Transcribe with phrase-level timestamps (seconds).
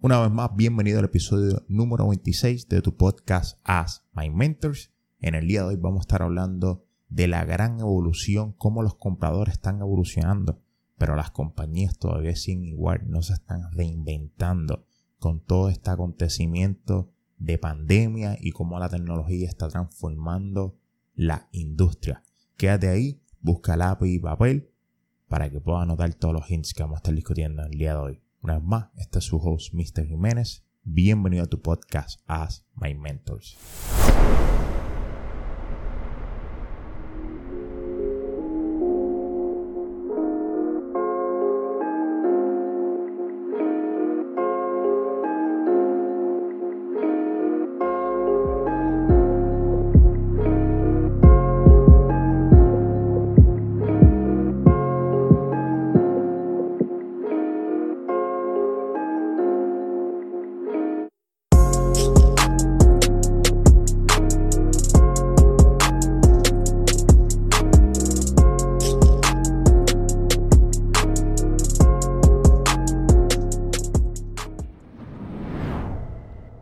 [0.00, 4.92] Una vez más, bienvenido al episodio número 26 de tu podcast As My Mentors.
[5.18, 8.94] En el día de hoy vamos a estar hablando de la gran evolución, cómo los
[8.94, 10.62] compradores están evolucionando,
[10.98, 14.86] pero las compañías todavía siguen igual, no se están reinventando
[15.18, 20.78] con todo este acontecimiento de pandemia y cómo la tecnología está transformando
[21.16, 22.22] la industria.
[22.56, 24.70] Quédate ahí, busca lápiz y papel
[25.26, 27.98] para que puedas anotar todos los hints que vamos a estar discutiendo el día de
[27.98, 28.27] hoy.
[28.40, 30.06] Una vez más, este es su host, Mr.
[30.06, 30.64] Jiménez.
[30.84, 33.56] Bienvenido a tu podcast As My Mentors.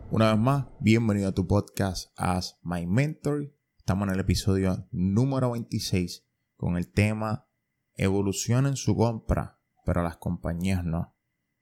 [0.09, 3.53] Una vez más, bienvenido a tu podcast As My Mentor.
[3.77, 7.49] Estamos en el episodio número 26 con el tema
[7.93, 11.13] evolución en su compra, pero las compañías no.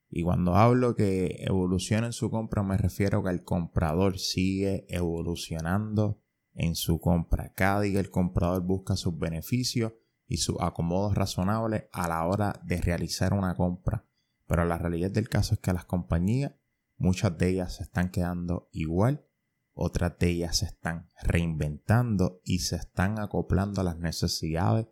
[0.09, 6.21] Y cuando hablo que evoluciona en su compra me refiero que el comprador sigue evolucionando
[6.53, 7.51] en su compra.
[7.53, 9.93] Cada día el comprador busca sus beneficios
[10.27, 14.05] y sus acomodos razonables a la hora de realizar una compra.
[14.45, 16.53] Pero la realidad del caso es que las compañías
[16.97, 19.25] Muchas de ellas se están quedando igual,
[19.73, 24.87] otras de ellas se están reinventando y se están acoplando a las necesidades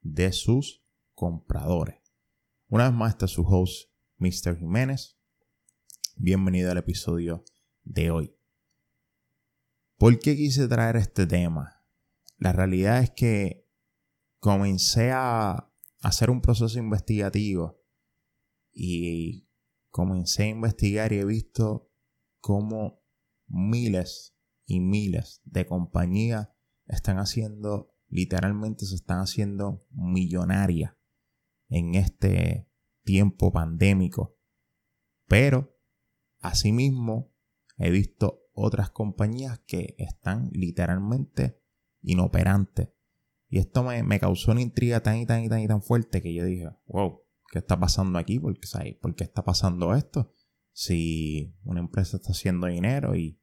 [0.00, 2.00] de sus compradores.
[2.68, 4.58] Una vez más, este es su host, Mr.
[4.58, 5.16] Jiménez.
[6.16, 7.44] Bienvenido al episodio
[7.84, 8.36] de hoy.
[9.96, 11.84] ¿Por qué quise traer este tema?
[12.36, 13.68] La realidad es que
[14.40, 15.70] comencé a
[16.02, 17.80] hacer un proceso investigativo
[18.72, 19.48] y
[19.94, 21.88] comencé a investigar y he visto
[22.40, 23.04] cómo
[23.46, 26.48] miles y miles de compañías
[26.86, 30.96] están haciendo, literalmente se están haciendo millonarias
[31.68, 32.68] en este
[33.04, 34.36] tiempo pandémico.
[35.28, 35.78] Pero,
[36.40, 37.32] asimismo,
[37.76, 41.62] he visto otras compañías que están literalmente
[42.02, 42.88] inoperantes.
[43.48, 46.34] Y esto me, causó una intriga tan y tan y tan y tan fuerte que
[46.34, 48.38] yo dije, wow, ¿qué está pasando aquí?
[48.38, 50.32] ¿Por qué, ¿Por qué está pasando esto?
[50.72, 53.40] Si una empresa está haciendo dinero y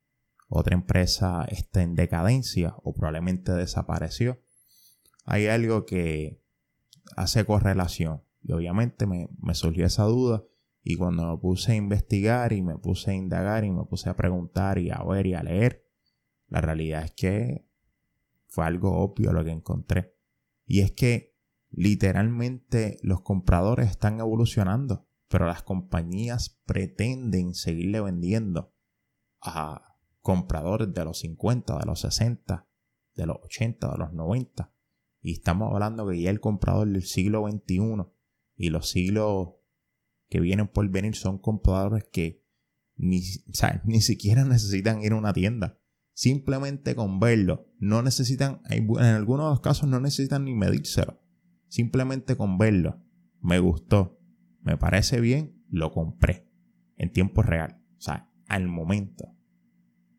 [0.50, 4.42] otra empresa está en decadencia o probablemente desapareció,
[5.24, 6.42] hay algo que
[7.16, 8.24] hace correlación.
[8.44, 10.44] Y obviamente me, me surgió esa duda
[10.84, 14.16] y cuando me puse a investigar y me puse a indagar y me puse a
[14.16, 15.86] preguntar y a ver y a leer,
[16.48, 17.66] la realidad es que
[18.48, 20.16] fue algo obvio lo que encontré.
[20.66, 21.31] Y es que
[21.72, 28.76] Literalmente los compradores están evolucionando, pero las compañías pretenden seguirle vendiendo
[29.42, 32.68] a compradores de los 50, de los 60,
[33.16, 34.74] de los 80, de los 90.
[35.22, 38.06] Y estamos hablando que ya el comprador del siglo XXI
[38.56, 39.54] y los siglos
[40.30, 42.46] que vienen por venir son compradores que
[42.98, 43.22] ni,
[43.86, 45.80] ni siquiera necesitan ir a una tienda.
[46.14, 47.68] Simplemente con verlo.
[47.80, 51.22] No necesitan, en algunos casos no necesitan ni medírselo.
[51.72, 53.02] Simplemente con verlo,
[53.40, 54.20] me gustó,
[54.62, 56.46] me parece bien, lo compré
[56.98, 59.34] en tiempo real, o sea, al momento.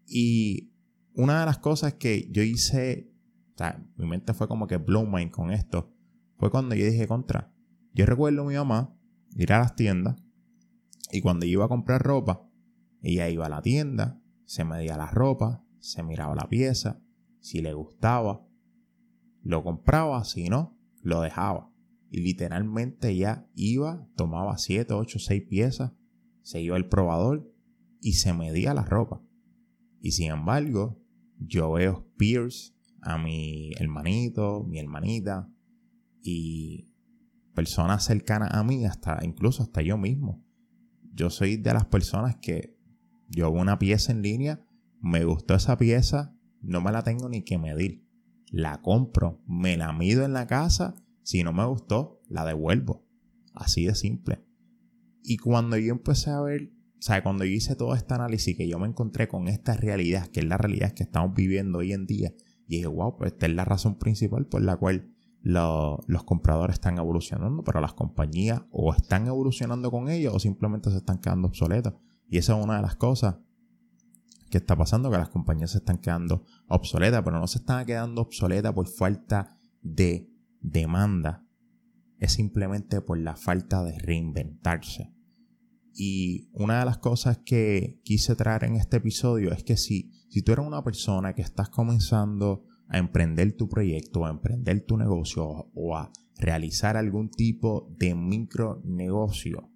[0.06, 0.72] Y
[1.14, 3.12] una de las cosas que yo hice,
[3.54, 5.94] o sea, mi mente fue como que blow mind con esto,
[6.38, 7.52] fue cuando yo dije contra.
[7.92, 8.96] Yo recuerdo a mi mamá
[9.36, 10.16] ir a las tiendas
[11.10, 12.48] y cuando yo iba a comprar ropa,
[13.02, 17.02] ella iba a la tienda, se medía la ropa, se miraba la pieza,
[17.40, 18.42] si le gustaba,
[19.42, 21.70] lo compraba, si no, lo dejaba.
[22.10, 25.92] Y literalmente ya iba, tomaba 7, 8, 6 piezas,
[26.42, 27.52] se iba al probador
[28.00, 29.22] y se medía la ropa.
[30.00, 31.00] Y sin embargo,
[31.38, 35.48] yo veo peers a mi hermanito, mi hermanita
[36.22, 36.92] y
[37.54, 40.44] personas cercanas a mí, hasta incluso hasta yo mismo.
[41.14, 42.76] Yo soy de las personas que
[43.28, 44.64] yo hago una pieza en línea,
[45.00, 48.01] me gustó esa pieza, no me la tengo ni que medir
[48.52, 53.04] la compro, me la mido en la casa, si no me gustó, la devuelvo.
[53.54, 54.44] Así de simple.
[55.22, 58.68] Y cuando yo empecé a ver, o sea, cuando yo hice todo este análisis, que
[58.68, 62.06] yo me encontré con esta realidad, que es la realidad que estamos viviendo hoy en
[62.06, 62.32] día,
[62.68, 65.08] y dije, wow, pues esta es la razón principal por la cual
[65.42, 70.98] los compradores están evolucionando, pero las compañías o están evolucionando con ellos o simplemente se
[70.98, 71.94] están quedando obsoletos.
[72.28, 73.36] Y esa es una de las cosas
[74.52, 78.20] que está pasando, que las compañías se están quedando obsoletas, pero no se están quedando
[78.20, 81.48] obsoletas por falta de demanda,
[82.18, 85.10] es simplemente por la falta de reinventarse.
[85.94, 90.42] Y una de las cosas que quise traer en este episodio es que si, si
[90.42, 95.70] tú eres una persona que estás comenzando a emprender tu proyecto, a emprender tu negocio
[95.74, 99.71] o a realizar algún tipo de micronegocio,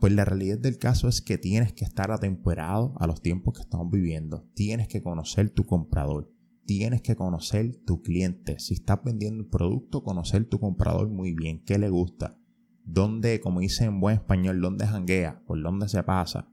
[0.00, 3.60] pues la realidad del caso es que tienes que estar atemperado a los tiempos que
[3.60, 4.48] estamos viviendo.
[4.54, 6.32] Tienes que conocer tu comprador.
[6.64, 8.58] Tienes que conocer tu cliente.
[8.60, 11.62] Si estás vendiendo un producto, conocer tu comprador muy bien.
[11.66, 12.38] ¿Qué le gusta?
[12.82, 15.44] ¿Dónde, como dice en buen español, dónde janguea?
[15.44, 16.48] ¿Por dónde se pasa?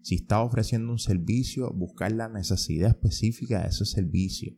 [0.00, 4.56] Si estás ofreciendo un servicio, buscar la necesidad específica de ese servicio.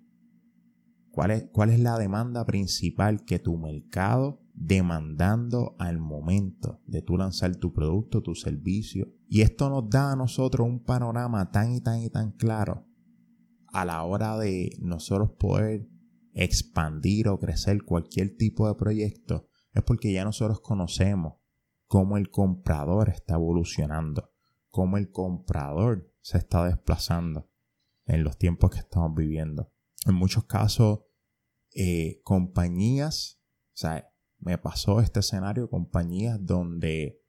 [1.10, 7.16] ¿Cuál es, ¿Cuál es la demanda principal que tu mercado demandando al momento de tú
[7.16, 9.06] lanzar tu producto, tu servicio.
[9.28, 12.84] Y esto nos da a nosotros un panorama tan y tan y tan claro
[13.68, 15.88] a la hora de nosotros poder
[16.32, 19.48] expandir o crecer cualquier tipo de proyecto.
[19.72, 21.34] Es porque ya nosotros conocemos
[21.86, 24.32] cómo el comprador está evolucionando,
[24.70, 27.48] cómo el comprador se está desplazando
[28.06, 29.72] en los tiempos que estamos viviendo.
[30.06, 31.00] En muchos casos,
[31.74, 34.10] eh, compañías, o sea,
[34.40, 37.20] me pasó este escenario compañías donde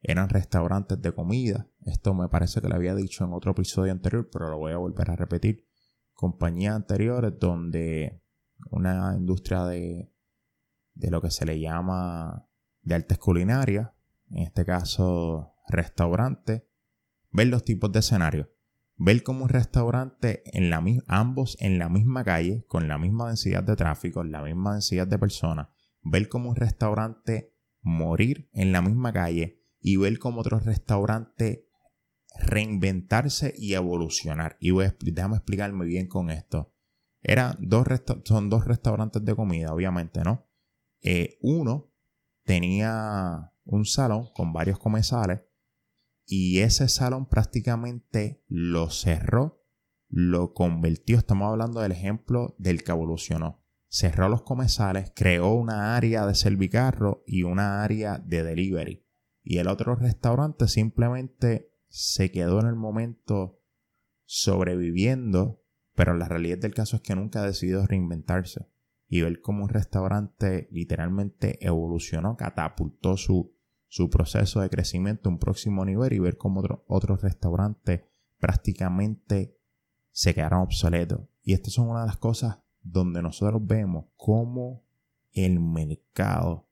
[0.00, 1.68] eran restaurantes de comida.
[1.84, 4.78] Esto me parece que lo había dicho en otro episodio anterior, pero lo voy a
[4.78, 5.66] volver a repetir.
[6.14, 8.22] Compañías anteriores donde
[8.70, 10.12] una industria de,
[10.94, 12.48] de lo que se le llama
[12.82, 13.90] de artes culinarias,
[14.30, 16.68] en este caso restaurante,
[17.30, 18.48] ver los tipos de escenarios.
[18.96, 23.62] Ver como un restaurante, en la, ambos en la misma calle, con la misma densidad
[23.62, 25.68] de tráfico, la misma densidad de personas,
[26.10, 31.68] ver como un restaurante morir en la misma calle y ver como otro restaurante
[32.38, 34.56] reinventarse y evolucionar.
[34.60, 36.74] Y voy a, déjame explicarme bien con esto.
[37.20, 37.86] Era dos
[38.24, 40.46] son dos restaurantes de comida, obviamente, ¿no?
[41.00, 41.92] Eh, uno
[42.44, 45.42] tenía un salón con varios comensales
[46.24, 49.64] y ese salón prácticamente lo cerró,
[50.08, 53.57] lo convirtió, estamos hablando del ejemplo del que evolucionó
[53.88, 59.04] cerró los comensales, creó una área de servicarro y una área de delivery.
[59.42, 63.62] Y el otro restaurante simplemente se quedó en el momento
[64.26, 65.64] sobreviviendo,
[65.94, 68.68] pero la realidad del caso es que nunca ha decidido reinventarse
[69.08, 73.56] y ver cómo un restaurante literalmente evolucionó, catapultó su,
[73.86, 78.02] su proceso de crecimiento a un próximo nivel y ver cómo otros restaurantes
[78.38, 79.56] prácticamente
[80.10, 81.22] se quedaron obsoletos.
[81.42, 82.58] Y estas son una de las cosas
[82.90, 84.84] donde nosotros vemos cómo
[85.32, 86.68] el mercado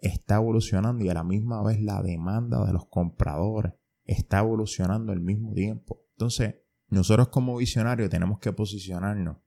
[0.00, 3.72] está evolucionando y a la misma vez la demanda de los compradores
[4.04, 6.02] está evolucionando al mismo tiempo.
[6.12, 6.56] Entonces,
[6.88, 9.38] nosotros como visionarios tenemos que posicionarnos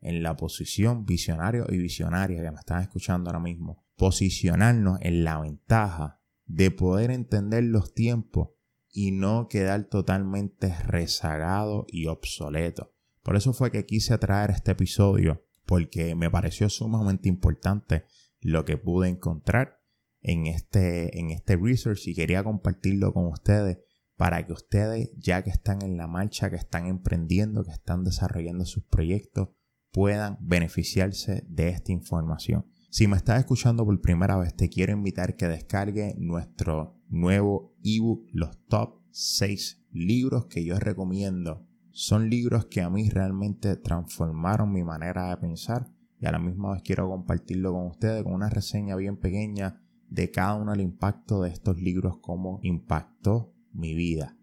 [0.00, 3.84] en la posición visionario y visionaria que me están escuchando ahora mismo.
[3.96, 8.50] Posicionarnos en la ventaja de poder entender los tiempos
[8.90, 12.95] y no quedar totalmente rezagado y obsoleto.
[13.26, 18.04] Por eso fue que quise traer este episodio, porque me pareció sumamente importante
[18.40, 19.80] lo que pude encontrar
[20.20, 23.78] en este, en este research y quería compartirlo con ustedes
[24.14, 28.64] para que ustedes, ya que están en la marcha, que están emprendiendo, que están desarrollando
[28.64, 29.48] sus proyectos,
[29.90, 32.64] puedan beneficiarse de esta información.
[32.90, 38.28] Si me estás escuchando por primera vez, te quiero invitar que descargue nuestro nuevo ebook,
[38.32, 41.65] los top 6 libros que yo recomiendo
[41.96, 46.72] son libros que a mí realmente transformaron mi manera de pensar y a la misma
[46.72, 51.40] vez quiero compartirlo con ustedes con una reseña bien pequeña de cada uno el impacto
[51.40, 54.36] de estos libros, cómo impactó mi vida.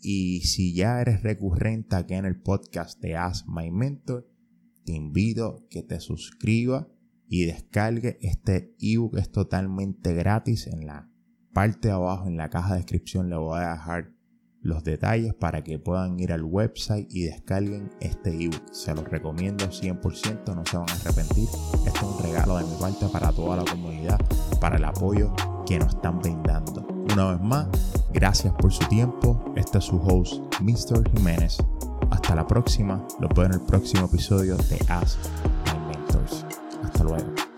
[0.00, 4.30] Y si ya eres recurrente aquí en el podcast de Ask My Mentor,
[4.84, 6.86] te invito a que te suscribas
[7.26, 9.18] y descargue este ebook.
[9.18, 10.68] Es totalmente gratis.
[10.68, 11.10] En la
[11.52, 14.21] parte de abajo, en la caja de descripción, le voy a dejar
[14.62, 18.62] los detalles para que puedan ir al website y descarguen este ebook.
[18.72, 21.48] Se los recomiendo 100%, no se van a arrepentir.
[21.84, 24.18] Este es un regalo de mi parte para toda la comunidad,
[24.60, 25.34] para el apoyo
[25.66, 26.86] que nos están brindando.
[27.12, 27.66] Una vez más,
[28.12, 29.52] gracias por su tiempo.
[29.56, 31.10] Este es su host, Mr.
[31.10, 31.58] Jiménez.
[32.10, 33.06] Hasta la próxima.
[33.20, 35.18] Lo veo en el próximo episodio de Ask
[35.66, 36.44] My Mentors.
[36.82, 37.51] Hasta luego.